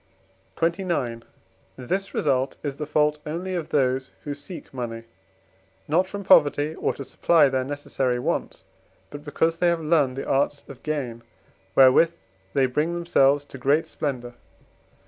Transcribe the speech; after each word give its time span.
XXIX. 0.57 1.21
This 1.77 2.11
result 2.15 2.57
is 2.63 2.77
the 2.77 2.87
fault 2.87 3.19
only 3.23 3.53
of 3.53 3.69
those, 3.69 4.09
who 4.23 4.33
seek 4.33 4.73
money, 4.73 5.03
not 5.87 6.07
from 6.07 6.23
poverty 6.23 6.73
or 6.73 6.91
to 6.95 7.03
supply 7.03 7.49
their 7.49 7.63
necessary 7.63 8.17
wants, 8.17 8.63
but 9.11 9.23
because 9.23 9.57
they 9.59 9.67
have 9.67 9.79
learned 9.79 10.17
the 10.17 10.25
arts 10.27 10.63
of 10.67 10.81
gain, 10.81 11.21
wherewith 11.75 12.13
they 12.55 12.65
bring 12.65 12.95
themselves 12.95 13.45
to 13.45 13.59
great 13.59 13.85
splendour. 13.85 14.33